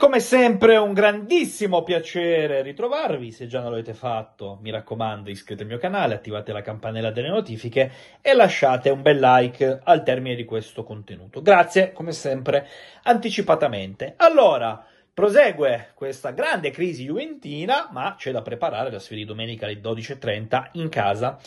come 0.00 0.20
sempre 0.20 0.78
un 0.78 0.94
grandissimo 0.94 1.82
piacere 1.82 2.62
ritrovarvi, 2.62 3.32
se 3.32 3.46
già 3.46 3.60
non 3.60 3.68
l'avete 3.68 3.92
fatto 3.92 4.58
mi 4.62 4.70
raccomando 4.70 5.28
iscrivetevi 5.28 5.74
al 5.74 5.78
mio 5.78 5.78
canale, 5.78 6.14
attivate 6.14 6.52
la 6.52 6.62
campanella 6.62 7.10
delle 7.10 7.28
notifiche 7.28 7.92
e 8.22 8.32
lasciate 8.32 8.88
un 8.88 9.02
bel 9.02 9.20
like 9.20 9.80
al 9.84 10.02
termine 10.02 10.36
di 10.36 10.46
questo 10.46 10.84
contenuto. 10.84 11.42
Grazie 11.42 11.92
come 11.92 12.12
sempre 12.12 12.66
anticipatamente. 13.02 14.14
Allora, 14.16 14.82
prosegue 15.12 15.90
questa 15.92 16.30
grande 16.30 16.70
crisi 16.70 17.04
juventina, 17.04 17.90
ma 17.92 18.14
c'è 18.16 18.32
da 18.32 18.40
preparare 18.40 18.90
la 18.90 18.98
sfida 18.98 19.20
di 19.20 19.26
domenica 19.26 19.66
alle 19.66 19.82
12.30 19.82 20.68
in 20.72 20.88
casa 20.88 21.38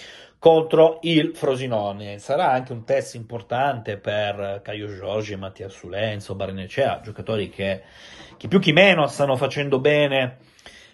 contro 0.44 1.00
il 1.04 1.32
Frosinone. 1.34 2.20
Sarà 2.20 2.52
anche 2.52 2.73
un 2.73 2.84
test 2.84 3.16
importante 3.16 3.96
per 3.96 4.60
Caio 4.62 4.93
Giorgi, 4.93 5.38
Mattia 5.38 5.70
Sulenzo, 5.70 6.36
Barnecea, 6.36 7.00
giocatori 7.02 7.48
che 7.48 7.82
chi 8.36 8.50
più 8.50 8.60
chi 8.60 8.74
meno 8.74 9.07
stanno 9.07 9.38
facendo 9.38 9.79
bene 9.79 10.39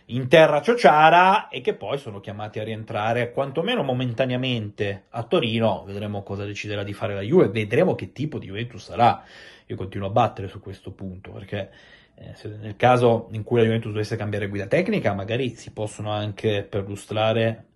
in 0.09 0.27
terra 0.27 0.61
ciociara 0.61 1.47
e 1.47 1.61
che 1.61 1.73
poi 1.73 1.97
sono 1.97 2.19
chiamati 2.19 2.59
a 2.59 2.63
rientrare 2.63 3.31
quantomeno 3.31 3.81
momentaneamente 3.81 5.05
a 5.09 5.23
Torino. 5.23 5.83
Vedremo 5.83 6.21
cosa 6.21 6.45
deciderà 6.45 6.83
di 6.83 6.93
fare 6.93 7.15
la 7.15 7.21
Juve, 7.21 7.49
vedremo 7.49 7.95
che 7.95 8.11
tipo 8.11 8.37
di 8.37 8.45
Juventus 8.45 8.83
sarà. 8.83 9.23
Io 9.65 9.75
continuo 9.75 10.09
a 10.09 10.11
battere 10.11 10.47
su 10.47 10.59
questo 10.59 10.91
punto 10.91 11.31
perché 11.31 11.71
eh, 12.13 12.35
nel 12.59 12.75
caso 12.75 13.29
in 13.31 13.41
cui 13.41 13.57
la 13.57 13.63
Juventus 13.63 13.91
dovesse 13.91 14.15
cambiare 14.15 14.47
guida 14.47 14.67
tecnica, 14.67 15.15
magari 15.15 15.55
si 15.55 15.71
possono 15.71 16.11
anche 16.11 16.61
perlustrare 16.69 17.68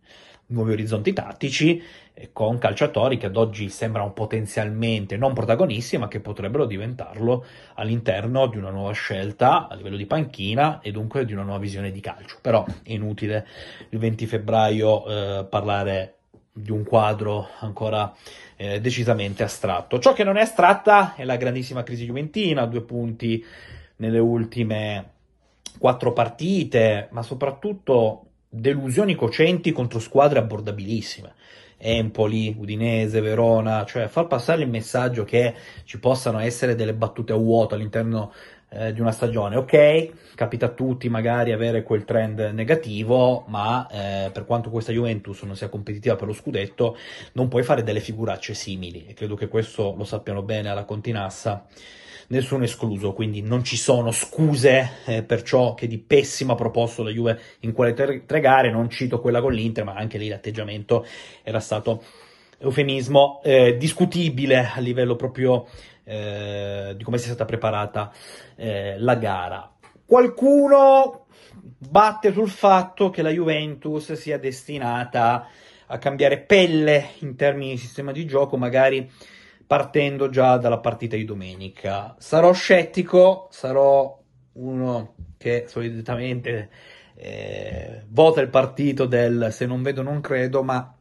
nuovi 0.53 0.71
orizzonti 0.71 1.11
tattici 1.11 1.81
eh, 2.13 2.29
con 2.31 2.57
calciatori 2.57 3.17
che 3.17 3.25
ad 3.25 3.35
oggi 3.35 3.69
sembrano 3.69 4.13
potenzialmente 4.13 5.17
non 5.17 5.33
protagonisti, 5.33 5.97
ma 5.97 6.07
che 6.07 6.19
potrebbero 6.19 6.65
diventarlo 6.65 7.45
all'interno 7.75 8.47
di 8.47 8.57
una 8.57 8.69
nuova 8.69 8.93
scelta 8.93 9.67
a 9.67 9.75
livello 9.75 9.97
di 9.97 10.05
panchina 10.05 10.79
e 10.79 10.91
dunque 10.91 11.25
di 11.25 11.33
una 11.33 11.43
nuova 11.43 11.59
visione 11.59 11.91
di 11.91 11.99
calcio. 11.99 12.37
Però 12.41 12.63
è 12.65 12.91
inutile 12.91 13.45
il 13.89 13.99
20 13.99 14.25
febbraio 14.25 15.05
eh, 15.05 15.45
parlare 15.45 16.15
di 16.55 16.69
un 16.69 16.83
quadro 16.83 17.49
ancora 17.59 18.13
eh, 18.55 18.79
decisamente 18.79 19.43
astratto. 19.43 19.99
Ciò 19.99 20.13
che 20.13 20.23
non 20.23 20.37
è 20.37 20.41
astratta 20.41 21.15
è 21.15 21.25
la 21.25 21.35
grandissima 21.35 21.83
crisi 21.83 22.05
juventina, 22.05 22.65
due 22.65 22.81
punti 22.81 23.43
nelle 23.97 24.19
ultime 24.19 25.09
quattro 25.79 26.13
partite, 26.13 27.07
ma 27.11 27.23
soprattutto 27.23 28.27
delusioni 28.53 29.15
cocenti 29.15 29.71
contro 29.71 29.99
squadre 29.99 30.37
abbordabilissime. 30.39 31.33
Empoli, 31.77 32.55
Udinese, 32.57 33.19
Verona, 33.19 33.83
cioè 33.83 34.07
far 34.07 34.27
passare 34.27 34.61
il 34.61 34.69
messaggio 34.69 35.23
che 35.23 35.53
ci 35.83 35.99
possano 35.99 36.39
essere 36.39 36.75
delle 36.75 36.93
battute 36.93 37.33
a 37.33 37.35
vuoto 37.35 37.75
all'interno 37.75 38.31
eh, 38.69 38.93
di 38.93 39.01
una 39.01 39.11
stagione. 39.11 39.57
Ok, 39.57 40.35
capita 40.35 40.67
a 40.67 40.69
tutti 40.69 41.09
magari 41.09 41.51
avere 41.51 41.83
quel 41.83 42.05
trend 42.05 42.39
negativo, 42.53 43.43
ma 43.47 43.87
eh, 43.87 44.29
per 44.31 44.45
quanto 44.45 44.69
questa 44.69 44.93
Juventus 44.93 45.41
non 45.41 45.55
sia 45.55 45.67
competitiva 45.67 46.15
per 46.15 46.27
lo 46.27 46.33
scudetto, 46.33 46.95
non 47.33 47.47
puoi 47.47 47.63
fare 47.63 47.83
delle 47.83 47.99
figuracce 47.99 48.53
simili 48.53 49.05
e 49.07 49.13
credo 49.13 49.35
che 49.35 49.47
questo 49.47 49.93
lo 49.97 50.05
sappiano 50.05 50.43
bene 50.43 50.69
alla 50.69 50.85
Continassa 50.85 51.65
nessuno 52.33 52.63
escluso, 52.63 53.13
quindi 53.13 53.41
non 53.41 53.63
ci 53.63 53.77
sono 53.77 54.11
scuse 54.11 54.89
eh, 55.05 55.23
per 55.23 55.43
ciò 55.43 55.73
che 55.73 55.87
di 55.87 55.99
pessimo 55.99 56.53
ha 56.53 56.55
proposto 56.55 57.03
la 57.03 57.11
Juve 57.11 57.39
in 57.59 57.71
quelle 57.71 57.93
tre, 57.93 58.25
tre, 58.25 58.39
gare, 58.39 58.71
non 58.71 58.89
cito 58.89 59.21
quella 59.21 59.39
con 59.39 59.53
l'Inter, 59.53 59.83
ma 59.83 59.93
anche 59.93 60.17
lì 60.17 60.27
l'atteggiamento 60.27 61.05
era 61.43 61.59
stato 61.59 62.03
eufemismo 62.57 63.41
eh, 63.43 63.77
discutibile 63.77 64.71
a 64.73 64.79
livello 64.79 65.15
proprio 65.15 65.67
eh, 66.03 66.93
di 66.97 67.03
come 67.03 67.17
sia 67.17 67.27
stata 67.27 67.45
preparata 67.45 68.11
eh, 68.55 68.95
la 68.97 69.15
gara. 69.15 69.71
Qualcuno 70.05 71.25
batte 71.77 72.31
sul 72.33 72.49
fatto 72.49 73.09
che 73.09 73.21
la 73.21 73.29
Juventus 73.29 74.13
sia 74.13 74.37
destinata 74.37 75.47
a 75.85 75.97
cambiare 75.97 76.39
pelle 76.39 77.11
in 77.19 77.35
termini 77.35 77.71
di 77.71 77.77
sistema 77.77 78.11
di 78.11 78.25
gioco, 78.25 78.57
magari 78.57 79.09
partendo 79.73 80.29
già 80.29 80.57
dalla 80.57 80.77
partita 80.77 81.15
di 81.15 81.25
domenica. 81.25 82.13
Sarò 82.19 82.53
scettico, 82.53 83.47
sarò 83.49 84.21
uno 84.51 85.15
che 85.35 85.65
solitamente 85.67 86.69
eh, 87.15 88.03
vota 88.09 88.39
il 88.41 88.49
partito 88.49 89.07
del 89.07 89.47
se 89.49 89.65
non 89.65 89.81
vedo 89.81 90.03
non 90.03 90.21
credo, 90.21 90.61
ma 90.61 90.95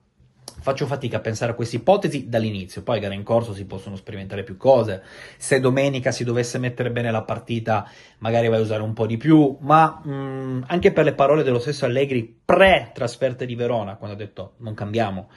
faccio 0.60 0.86
fatica 0.86 1.18
a 1.18 1.20
pensare 1.20 1.52
a 1.52 1.54
queste 1.54 1.76
ipotesi 1.76 2.30
dall'inizio. 2.30 2.82
Poi, 2.82 2.98
gara 2.98 3.12
in 3.12 3.24
corso, 3.24 3.52
si 3.52 3.66
possono 3.66 3.94
sperimentare 3.94 4.42
più 4.42 4.56
cose. 4.56 5.02
Se 5.36 5.60
domenica 5.60 6.10
si 6.10 6.24
dovesse 6.24 6.56
mettere 6.56 6.90
bene 6.90 7.10
la 7.10 7.24
partita, 7.24 7.86
magari 8.20 8.48
vai 8.48 8.58
a 8.58 8.62
usare 8.62 8.80
un 8.80 8.94
po' 8.94 9.04
di 9.04 9.18
più. 9.18 9.54
Ma 9.60 10.00
mh, 10.02 10.10
mm, 10.10 10.62
anche 10.68 10.92
per 10.92 11.04
le 11.04 11.12
parole 11.12 11.42
dello 11.42 11.58
stesso 11.58 11.84
Allegri 11.84 12.40
pre-trasferte 12.42 13.44
di 13.44 13.54
Verona, 13.54 13.96
quando 13.96 14.16
ha 14.16 14.18
detto 14.18 14.54
non 14.60 14.72
cambiamo 14.72 15.28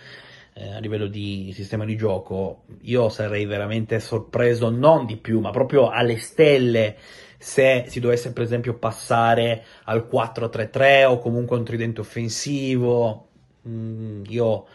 eh, 0.57 0.71
a 0.71 0.79
livello 0.79 1.07
di 1.07 1.51
sistema 1.53 1.83
di 1.83 1.97
gioco, 1.97 2.63
io 2.83 3.09
sarei 3.09 3.45
veramente 3.45 3.99
sorpreso 3.99 4.69
non 4.69 5.05
di 5.05 5.17
più, 5.17 5.41
ma 5.41 5.51
proprio 5.51 5.89
alle 5.89 6.17
stelle 6.17 6.95
se 7.37 7.83
si 7.87 7.99
dovesse 7.99 8.31
per 8.31 8.43
esempio 8.43 8.75
passare 8.75 9.65
al 9.83 10.07
4-3-3 10.09 11.05
o 11.05 11.19
comunque 11.19 11.57
un 11.57 11.65
tridente 11.65 11.99
offensivo. 11.99 13.27
Mm, 13.67 14.23
io 14.27 14.65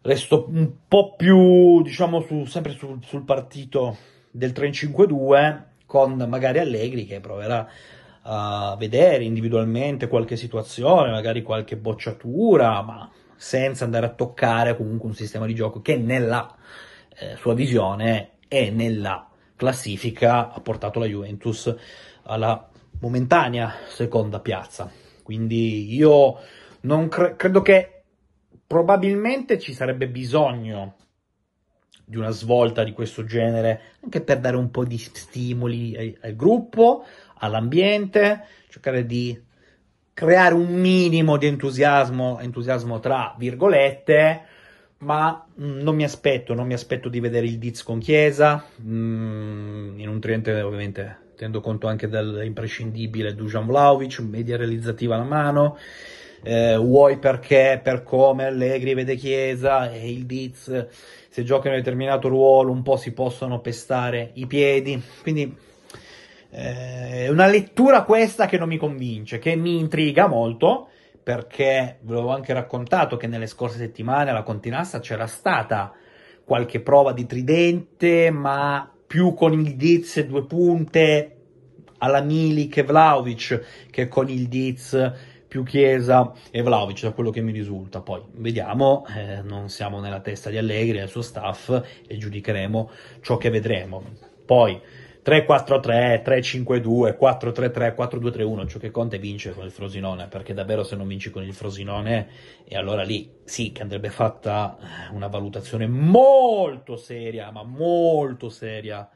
resto 0.00 0.46
un 0.48 0.70
po' 0.88 1.14
più, 1.16 1.82
diciamo, 1.82 2.22
su, 2.22 2.46
sempre 2.46 2.72
sul, 2.72 2.98
sul 3.04 3.24
partito 3.24 3.96
del 4.30 4.52
3-5-2 4.52 5.62
con 5.84 6.14
magari 6.28 6.60
Allegri 6.60 7.04
che 7.04 7.20
proverà 7.20 7.68
a 8.22 8.74
vedere 8.78 9.24
individualmente 9.24 10.08
qualche 10.08 10.36
situazione, 10.36 11.10
magari 11.10 11.42
qualche 11.42 11.76
bocciatura, 11.76 12.80
ma 12.82 13.10
senza 13.38 13.84
andare 13.84 14.06
a 14.06 14.10
toccare 14.10 14.76
comunque 14.76 15.08
un 15.08 15.14
sistema 15.14 15.46
di 15.46 15.54
gioco 15.54 15.80
che 15.80 15.96
nella 15.96 16.56
eh, 17.16 17.36
sua 17.36 17.54
visione 17.54 18.32
e 18.48 18.70
nella 18.70 19.30
classifica 19.54 20.52
ha 20.52 20.60
portato 20.60 20.98
la 20.98 21.06
Juventus 21.06 21.72
alla 22.24 22.68
momentanea 23.00 23.72
seconda 23.86 24.40
piazza. 24.40 24.90
Quindi 25.22 25.94
io 25.94 26.38
non 26.80 27.08
cre- 27.08 27.36
credo 27.36 27.62
che 27.62 28.02
probabilmente 28.66 29.58
ci 29.60 29.72
sarebbe 29.72 30.08
bisogno 30.08 30.96
di 32.04 32.16
una 32.16 32.30
svolta 32.30 32.82
di 32.82 32.92
questo 32.92 33.24
genere 33.24 33.94
anche 34.02 34.20
per 34.20 34.40
dare 34.40 34.56
un 34.56 34.70
po' 34.70 34.84
di 34.84 34.98
stimoli 34.98 35.96
al, 35.96 36.18
al 36.22 36.36
gruppo, 36.36 37.04
all'ambiente, 37.36 38.46
cercare 38.68 39.06
di 39.06 39.38
creare 40.18 40.52
un 40.52 40.74
minimo 40.74 41.36
di 41.36 41.46
entusiasmo, 41.46 42.40
entusiasmo 42.40 42.98
tra 42.98 43.36
virgolette, 43.38 44.40
ma 44.98 45.46
mm, 45.60 45.78
non 45.78 45.94
mi 45.94 46.02
aspetto, 46.02 46.54
non 46.54 46.66
mi 46.66 46.72
aspetto 46.72 47.08
di 47.08 47.20
vedere 47.20 47.46
il 47.46 47.56
Diz 47.56 47.84
con 47.84 48.00
Chiesa, 48.00 48.64
mm, 48.82 50.00
in 50.00 50.08
un 50.08 50.18
tridente 50.18 50.60
ovviamente 50.60 51.18
tenendo 51.36 51.60
conto 51.60 51.86
anche 51.86 52.08
dell'imprescindibile 52.08 53.36
Dujan 53.36 53.64
Vlaovic, 53.64 54.18
media 54.18 54.56
realizzativa 54.56 55.14
alla 55.14 55.22
mano, 55.22 55.78
eh, 56.42 56.76
vuoi 56.76 57.18
perché, 57.18 57.80
per 57.80 58.02
come 58.02 58.46
Allegri 58.46 58.94
vede 58.94 59.14
Chiesa 59.14 59.88
e 59.92 60.10
il 60.10 60.26
Diz, 60.26 60.86
se 61.28 61.44
gioca 61.44 61.68
in 61.68 61.74
un 61.74 61.78
determinato 61.78 62.26
ruolo 62.26 62.72
un 62.72 62.82
po' 62.82 62.96
si 62.96 63.12
possono 63.12 63.60
pestare 63.60 64.30
i 64.32 64.48
piedi, 64.48 65.00
quindi 65.22 65.66
eh, 66.50 67.28
una 67.28 67.46
lettura 67.46 68.04
questa 68.04 68.46
che 68.46 68.58
non 68.58 68.68
mi 68.68 68.76
convince, 68.76 69.38
che 69.38 69.54
mi 69.56 69.78
intriga 69.78 70.26
molto, 70.26 70.88
perché 71.22 71.98
ve 72.00 72.14
l'avevo 72.14 72.32
anche 72.32 72.52
raccontato 72.54 73.16
che 73.16 73.26
nelle 73.26 73.46
scorse 73.46 73.76
settimane 73.76 74.30
alla 74.30 74.42
Continassa 74.42 75.00
c'era 75.00 75.26
stata 75.26 75.92
qualche 76.44 76.80
prova 76.80 77.12
di 77.12 77.26
tridente, 77.26 78.30
ma 78.30 78.90
più 79.06 79.34
con 79.34 79.52
il 79.52 79.76
Diz 79.76 80.24
due 80.24 80.46
punte 80.46 81.34
alla 81.98 82.22
Milik 82.22 82.78
e 82.78 82.82
Vlaovic 82.82 83.88
che 83.90 84.08
con 84.08 84.30
il 84.30 84.48
Diz 84.48 85.12
più 85.48 85.62
Chiesa 85.64 86.32
e 86.50 86.62
Vlaovic, 86.62 87.02
da 87.02 87.12
quello 87.12 87.30
che 87.30 87.40
mi 87.40 87.52
risulta. 87.52 88.00
Poi 88.00 88.22
vediamo, 88.32 89.04
eh, 89.14 89.42
non 89.42 89.68
siamo 89.68 89.98
nella 90.00 90.20
testa 90.20 90.50
di 90.50 90.58
Allegri 90.58 90.96
e 90.96 91.00
del 91.00 91.08
suo 91.08 91.22
staff 91.22 91.82
e 92.06 92.16
giudicheremo 92.16 92.90
ciò 93.20 93.36
che 93.36 93.50
vedremo. 93.50 94.02
Poi 94.44 94.80
3-4-3, 95.24 96.22
3-5-2, 96.22 97.16
4-3-3, 97.18 97.94
4-2-3-1, 97.94 98.66
ciò 98.66 98.78
che 98.78 98.90
conta 98.90 99.16
è 99.16 99.18
vincere 99.18 99.54
con 99.54 99.64
il 99.64 99.70
Frosinone, 99.70 100.26
perché 100.28 100.54
davvero 100.54 100.82
se 100.82 100.96
non 100.96 101.06
vinci 101.06 101.30
con 101.30 101.42
il 101.42 101.54
Frosinone, 101.54 102.28
e 102.64 102.76
allora 102.76 103.02
lì 103.02 103.30
sì 103.44 103.72
che 103.72 103.82
andrebbe 103.82 104.10
fatta 104.10 104.76
una 105.12 105.28
valutazione 105.28 105.86
molto 105.86 106.96
seria, 106.96 107.50
ma 107.50 107.62
molto 107.62 108.48
seria 108.48 109.08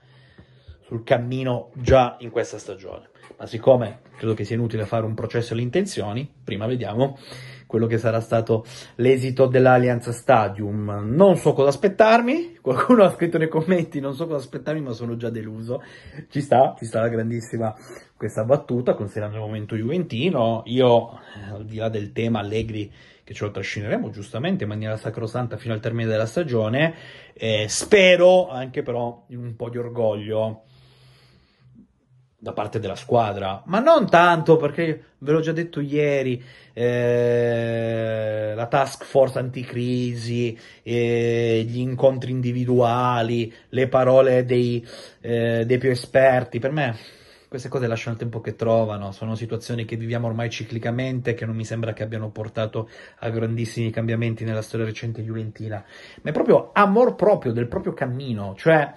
sul 0.92 1.04
cammino 1.04 1.70
già 1.72 2.16
in 2.20 2.28
questa 2.28 2.58
stagione. 2.58 3.08
Ma 3.38 3.46
siccome 3.46 4.00
credo 4.18 4.34
che 4.34 4.44
sia 4.44 4.56
inutile 4.56 4.84
fare 4.84 5.06
un 5.06 5.14
processo 5.14 5.54
alle 5.54 5.62
intenzioni, 5.62 6.30
prima 6.44 6.66
vediamo 6.66 7.16
quello 7.66 7.86
che 7.86 7.96
sarà 7.96 8.20
stato 8.20 8.66
l'esito 8.96 9.46
dell'Allianz 9.46 10.10
Stadium. 10.10 11.06
Non 11.06 11.36
so 11.36 11.54
cosa 11.54 11.70
aspettarmi, 11.70 12.58
qualcuno 12.60 13.04
ha 13.04 13.10
scritto 13.10 13.38
nei 13.38 13.48
commenti 13.48 14.00
non 14.00 14.14
so 14.14 14.26
cosa 14.26 14.36
aspettarmi 14.36 14.82
ma 14.82 14.92
sono 14.92 15.16
già 15.16 15.30
deluso, 15.30 15.82
ci 16.28 16.42
sta, 16.42 16.74
ci 16.76 16.84
sta 16.84 17.00
la 17.00 17.08
grandissima 17.08 17.74
questa 18.14 18.44
battuta, 18.44 18.92
considerando 18.92 19.38
il 19.38 19.42
momento 19.42 19.74
juventino. 19.74 20.62
Io, 20.66 21.18
al 21.50 21.64
di 21.64 21.76
là 21.76 21.88
del 21.88 22.12
tema 22.12 22.40
Allegri, 22.40 22.92
che 23.24 23.32
ce 23.32 23.44
lo 23.44 23.50
trascineremo 23.50 24.10
giustamente 24.10 24.64
in 24.64 24.68
maniera 24.68 24.98
sacrosanta 24.98 25.56
fino 25.56 25.72
al 25.72 25.80
termine 25.80 26.10
della 26.10 26.26
stagione, 26.26 26.94
eh, 27.32 27.64
spero 27.68 28.50
anche 28.50 28.82
però 28.82 29.24
in 29.28 29.38
un 29.38 29.56
po' 29.56 29.70
di 29.70 29.78
orgoglio 29.78 30.64
da 32.42 32.52
parte 32.52 32.80
della 32.80 32.96
squadra, 32.96 33.62
ma 33.66 33.78
non 33.78 34.10
tanto 34.10 34.56
perché 34.56 35.04
ve 35.18 35.30
l'ho 35.30 35.38
già 35.38 35.52
detto 35.52 35.78
ieri, 35.78 36.42
eh, 36.72 38.52
la 38.56 38.66
task 38.66 39.04
force 39.04 39.38
anticrisi, 39.38 40.58
eh, 40.82 41.64
gli 41.64 41.78
incontri 41.78 42.32
individuali, 42.32 43.54
le 43.68 43.86
parole 43.86 44.44
dei, 44.44 44.84
eh, 45.20 45.62
dei 45.64 45.78
più 45.78 45.90
esperti, 45.90 46.58
per 46.58 46.72
me 46.72 46.96
queste 47.46 47.68
cose 47.68 47.86
lasciano 47.86 48.14
il 48.14 48.20
tempo 48.20 48.40
che 48.40 48.56
trovano, 48.56 49.12
sono 49.12 49.36
situazioni 49.36 49.84
che 49.84 49.94
viviamo 49.94 50.26
ormai 50.26 50.50
ciclicamente, 50.50 51.34
che 51.34 51.46
non 51.46 51.54
mi 51.54 51.64
sembra 51.64 51.92
che 51.92 52.02
abbiano 52.02 52.30
portato 52.30 52.88
a 53.20 53.30
grandissimi 53.30 53.90
cambiamenti 53.90 54.42
nella 54.42 54.62
storia 54.62 54.86
recente 54.86 55.22
juventina, 55.22 55.84
ma 56.22 56.30
è 56.30 56.32
proprio 56.32 56.70
amor 56.72 57.14
proprio 57.14 57.52
del 57.52 57.68
proprio 57.68 57.92
cammino, 57.92 58.56
cioè 58.56 58.92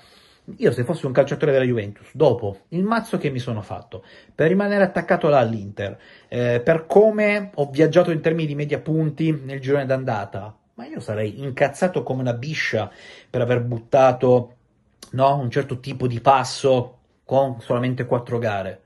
io 0.58 0.72
se 0.72 0.84
fossi 0.84 1.06
un 1.06 1.12
calciatore 1.12 1.52
della 1.52 1.66
Juventus, 1.66 2.08
dopo 2.14 2.60
il 2.70 2.84
mazzo 2.84 3.18
che 3.18 3.30
mi 3.30 3.40
sono 3.40 3.62
fatto, 3.62 4.04
per 4.34 4.48
rimanere 4.48 4.84
attaccato 4.84 5.28
là 5.28 5.40
all'Inter, 5.40 5.98
eh, 6.28 6.62
per 6.64 6.86
come 6.86 7.52
ho 7.56 7.70
viaggiato 7.72 8.12
in 8.12 8.22
termini 8.22 8.48
di 8.48 8.56
media 8.56 8.80
punti 8.80 9.32
nel 9.44 9.60
girone 9.60 9.86
d'andata, 9.86 10.56
ma 10.76 10.86
io 10.86 11.00
sarei 11.00 11.42
incazzato 11.42 12.04
come 12.04 12.22
una 12.22 12.34
biscia 12.34 12.92
per 13.30 13.42
aver 13.42 13.62
buttato 13.62 14.54
no, 15.12 15.38
un 15.38 15.50
certo 15.50 15.80
tipo 15.80 16.08
di 16.08 16.20
passo 16.20 16.98
con 17.26 17.60
solamente 17.62 18.06
quattro 18.06 18.38
gare. 18.38 18.82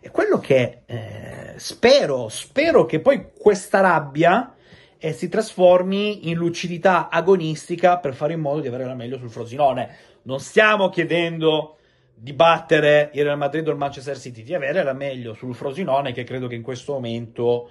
E 0.00 0.10
quello 0.10 0.38
che 0.38 0.82
eh, 0.86 1.54
spero, 1.56 2.28
spero 2.28 2.86
che 2.86 3.00
poi 3.00 3.26
questa 3.38 3.80
rabbia 3.80 4.54
eh, 4.98 5.12
si 5.12 5.28
trasformi 5.28 6.28
in 6.28 6.36
lucidità 6.36 7.08
agonistica 7.08 7.98
per 7.98 8.14
fare 8.14 8.32
in 8.32 8.40
modo 8.40 8.60
di 8.60 8.68
avere 8.68 8.84
la 8.84 8.94
meglio 8.94 9.18
sul 9.18 9.30
Frosinone 9.30 10.10
non 10.22 10.40
stiamo 10.40 10.88
chiedendo 10.88 11.78
di 12.14 12.32
battere 12.32 13.10
il 13.14 13.24
Real 13.24 13.38
Madrid 13.38 13.66
o 13.66 13.72
il 13.72 13.76
Manchester 13.76 14.16
City, 14.16 14.42
di 14.42 14.54
avere 14.54 14.82
la 14.82 14.92
meglio 14.92 15.34
sul 15.34 15.54
Frosinone, 15.54 16.12
che 16.12 16.24
credo 16.24 16.46
che 16.46 16.54
in 16.54 16.62
questo 16.62 16.92
momento 16.92 17.70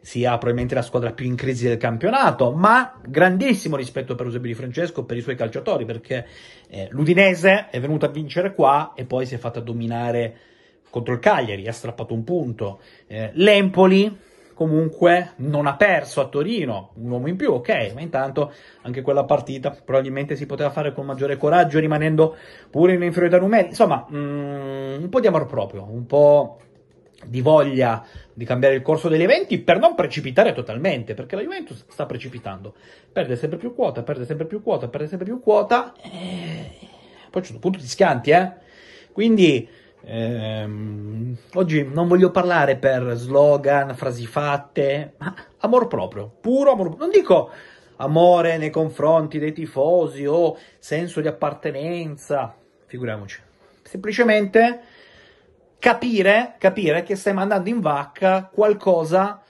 sia 0.00 0.30
probabilmente 0.30 0.74
la 0.74 0.82
squadra 0.82 1.12
più 1.12 1.26
in 1.26 1.34
crisi 1.34 1.66
del 1.66 1.76
campionato, 1.76 2.52
ma 2.52 3.00
grandissimo 3.04 3.76
rispetto 3.76 4.14
per 4.14 4.26
Eusebio 4.26 4.48
Di 4.48 4.54
Francesco, 4.54 5.04
per 5.04 5.16
i 5.16 5.20
suoi 5.20 5.34
calciatori, 5.34 5.84
perché 5.84 6.26
eh, 6.68 6.88
l'Udinese 6.90 7.68
è 7.68 7.80
venuto 7.80 8.06
a 8.06 8.10
vincere 8.10 8.54
qua 8.54 8.92
e 8.94 9.04
poi 9.04 9.26
si 9.26 9.34
è 9.34 9.38
fatta 9.38 9.60
dominare 9.60 10.36
contro 10.88 11.14
il 11.14 11.20
Cagliari, 11.20 11.66
ha 11.66 11.72
strappato 11.72 12.14
un 12.14 12.24
punto. 12.24 12.80
Eh, 13.06 13.30
L'Empoli 13.34 14.28
comunque 14.60 15.32
non 15.36 15.66
ha 15.66 15.74
perso 15.74 16.20
a 16.20 16.28
Torino, 16.28 16.90
un 16.96 17.10
uomo 17.12 17.28
in 17.28 17.36
più, 17.36 17.50
ok, 17.50 17.92
ma 17.94 18.02
intanto 18.02 18.52
anche 18.82 19.00
quella 19.00 19.24
partita 19.24 19.70
probabilmente 19.70 20.36
si 20.36 20.44
poteva 20.44 20.68
fare 20.68 20.92
con 20.92 21.06
maggiore 21.06 21.38
coraggio, 21.38 21.78
rimanendo 21.78 22.36
pure 22.68 22.92
in 22.92 23.02
inferiorità 23.02 23.38
numerica. 23.38 23.70
Insomma, 23.70 24.06
mm, 24.12 25.00
un 25.00 25.08
po' 25.08 25.18
di 25.18 25.26
amor 25.26 25.46
proprio, 25.46 25.88
un 25.90 26.04
po' 26.04 26.58
di 27.24 27.40
voglia 27.40 28.04
di 28.34 28.44
cambiare 28.44 28.74
il 28.74 28.82
corso 28.82 29.08
degli 29.08 29.22
eventi 29.22 29.58
per 29.60 29.78
non 29.78 29.94
precipitare 29.94 30.52
totalmente, 30.52 31.14
perché 31.14 31.36
la 31.36 31.42
Juventus 31.42 31.86
sta 31.88 32.04
precipitando, 32.04 32.74
perde 33.10 33.36
sempre 33.36 33.56
più 33.56 33.74
quota, 33.74 34.02
perde 34.02 34.26
sempre 34.26 34.44
più 34.44 34.62
quota, 34.62 34.88
perde 34.88 35.06
sempre 35.06 35.26
più 35.26 35.40
quota, 35.40 35.94
e 36.02 36.76
poi 37.30 37.40
c'è 37.40 37.54
un 37.54 37.60
punto 37.60 37.78
di 37.78 37.86
schianti, 37.86 38.30
eh? 38.30 38.52
Quindi 39.10 39.66
Ehm, 40.02 41.36
oggi 41.54 41.84
non 41.84 42.08
voglio 42.08 42.30
parlare 42.30 42.76
per 42.76 43.12
slogan, 43.14 43.94
frasi 43.94 44.26
fatte, 44.26 45.14
ma 45.18 45.34
amor 45.58 45.86
proprio, 45.86 46.30
puro 46.40 46.72
amor. 46.72 46.96
Non 46.96 47.10
dico 47.10 47.50
amore 47.96 48.56
nei 48.56 48.70
confronti 48.70 49.38
dei 49.38 49.52
tifosi 49.52 50.24
o 50.26 50.56
senso 50.78 51.20
di 51.20 51.28
appartenenza, 51.28 52.54
figuriamoci. 52.86 53.40
Semplicemente 53.82 54.80
capire, 55.78 56.54
capire 56.58 57.02
che 57.02 57.16
stai 57.16 57.32
mandando 57.32 57.68
in 57.68 57.80
vacca 57.80 58.48
qualcosa 58.52 59.42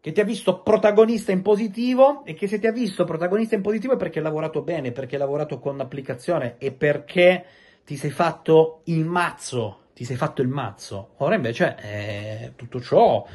che 0.00 0.12
ti 0.12 0.20
ha 0.20 0.24
visto 0.24 0.60
protagonista 0.60 1.32
in 1.32 1.42
positivo 1.42 2.24
e 2.24 2.34
che 2.34 2.46
se 2.46 2.58
ti 2.58 2.66
ha 2.66 2.72
visto 2.72 3.04
protagonista 3.04 3.56
in 3.56 3.62
positivo 3.62 3.94
è 3.94 3.96
perché 3.96 4.18
hai 4.18 4.24
lavorato 4.24 4.62
bene, 4.62 4.92
perché 4.92 5.16
hai 5.16 5.20
lavorato 5.20 5.58
con 5.58 5.80
applicazione 5.80 6.54
e 6.58 6.72
perché 6.72 7.44
ti 7.88 7.96
sei 7.96 8.10
fatto 8.10 8.82
il 8.84 9.06
mazzo, 9.06 9.84
ti 9.94 10.04
sei 10.04 10.16
fatto 10.16 10.42
il 10.42 10.48
mazzo. 10.48 11.12
Ora 11.20 11.36
invece 11.36 11.74
eh, 11.80 12.52
tutto 12.54 12.82
ciò 12.82 13.26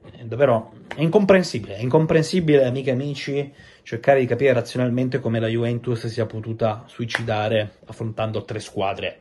è 0.00 0.24
davvero 0.24 0.72
è 0.96 1.02
incomprensibile, 1.02 1.76
è 1.76 1.82
incomprensibile, 1.82 2.64
amiche 2.64 2.88
e 2.88 2.92
amici, 2.94 3.52
cercare 3.82 4.20
di 4.20 4.24
capire 4.24 4.54
razionalmente 4.54 5.20
come 5.20 5.38
la 5.38 5.48
Juventus 5.48 6.06
sia 6.06 6.24
potuta 6.24 6.84
suicidare 6.86 7.74
affrontando 7.84 8.42
tre 8.46 8.58
squadre 8.60 9.20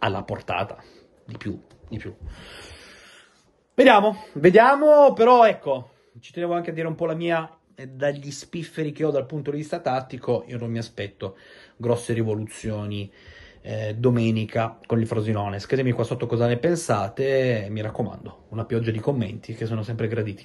alla 0.00 0.22
portata, 0.24 0.76
di 1.24 1.38
più, 1.38 1.58
di 1.88 1.96
più. 1.96 2.14
Vediamo, 3.72 4.24
vediamo, 4.34 5.14
però 5.14 5.46
ecco, 5.46 5.92
ci 6.20 6.34
tenevo 6.34 6.52
anche 6.52 6.68
a 6.68 6.74
dire 6.74 6.86
un 6.86 6.96
po' 6.96 7.06
la 7.06 7.14
mia 7.14 7.50
dagli 7.74 8.30
spifferi 8.30 8.92
che 8.92 9.04
ho 9.04 9.10
dal 9.10 9.24
punto 9.24 9.50
di 9.52 9.56
vista 9.56 9.80
tattico, 9.80 10.44
io 10.48 10.58
non 10.58 10.70
mi 10.70 10.76
aspetto 10.76 11.38
grosse 11.78 12.12
rivoluzioni 12.12 13.10
eh, 13.66 13.96
domenica 13.96 14.78
con 14.86 15.00
il 15.00 15.06
Frosinone. 15.06 15.58
Scrivetemi 15.58 15.92
qua 15.92 16.04
sotto 16.04 16.26
cosa 16.26 16.46
ne 16.46 16.56
pensate, 16.56 17.66
mi 17.68 17.80
raccomando, 17.80 18.44
una 18.50 18.64
pioggia 18.64 18.92
di 18.92 19.00
commenti 19.00 19.54
che 19.54 19.66
sono 19.66 19.82
sempre 19.82 20.06
graditi. 20.06 20.44